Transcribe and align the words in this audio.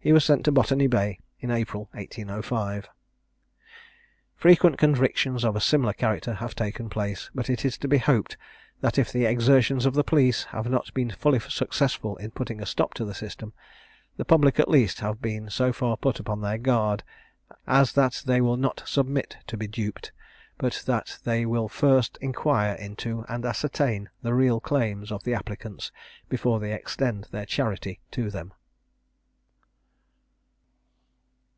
He 0.00 0.12
was 0.12 0.24
sent 0.24 0.44
to 0.44 0.52
Botany 0.52 0.86
Bay 0.86 1.18
in 1.40 1.50
April 1.50 1.88
1805. 1.90 2.88
Frequent 4.36 4.78
convictions 4.78 5.44
of 5.44 5.56
a 5.56 5.60
similar 5.60 5.92
character 5.92 6.34
have 6.34 6.54
taken 6.54 6.88
place, 6.88 7.30
but 7.34 7.50
it 7.50 7.64
is 7.64 7.76
to 7.78 7.88
be 7.88 7.98
hoped, 7.98 8.36
that 8.80 8.96
if 8.96 9.10
the 9.12 9.24
exertions 9.26 9.84
of 9.84 9.94
the 9.94 10.04
police 10.04 10.44
have 10.44 10.70
not 10.70 10.94
been 10.94 11.10
fully 11.10 11.40
successful 11.40 12.16
in 12.18 12.30
putting 12.30 12.62
a 12.62 12.64
stop 12.64 12.94
to 12.94 13.04
the 13.04 13.12
system, 13.12 13.52
the 14.16 14.24
public, 14.24 14.60
at 14.60 14.70
least, 14.70 15.00
have 15.00 15.20
been 15.20 15.50
so 15.50 15.72
far 15.72 15.96
put 15.96 16.20
upon 16.20 16.40
their 16.40 16.58
guard, 16.58 17.02
as 17.66 17.92
that 17.92 18.22
they 18.24 18.40
will 18.40 18.56
not 18.56 18.84
submit 18.86 19.38
to 19.48 19.56
be 19.56 19.66
duped, 19.66 20.12
but 20.58 20.80
that 20.86 21.18
they 21.24 21.44
will 21.44 21.68
first 21.68 22.16
inquire 22.20 22.76
into 22.76 23.26
and 23.28 23.44
ascertain 23.44 24.08
the 24.22 24.32
real 24.32 24.60
claims 24.60 25.10
of 25.10 25.24
the 25.24 25.34
applicants 25.34 25.90
before 26.28 26.60
they 26.60 26.72
extend 26.72 27.24
their 27.32 27.44
charity 27.44 28.00
to 28.12 28.30
them. 28.30 28.54